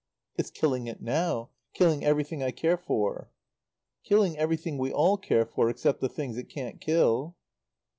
"It's 0.35 0.49
killing 0.49 0.87
it 0.87 0.99
now, 0.99 1.51
killing 1.75 2.03
everything 2.03 2.41
I 2.41 2.49
care 2.49 2.75
for." 2.75 3.29
"Killing 4.03 4.35
everything 4.35 4.79
we 4.79 4.91
all 4.91 5.15
care 5.15 5.45
for, 5.45 5.69
except 5.69 6.01
the 6.01 6.09
things 6.09 6.37
it 6.37 6.49
can't 6.49 6.81
kill." 6.81 7.35